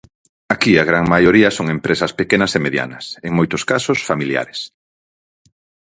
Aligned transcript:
Aquí 0.53 0.73
a 0.77 0.87
gran 0.89 1.05
maioría 1.13 1.49
son 1.57 1.67
empresas 1.75 2.11
pequenas 2.19 2.51
e 2.57 2.59
medianas, 2.65 3.05
en 3.27 3.31
moitos 3.39 3.63
casos 3.71 3.99
familiares. 4.09 4.59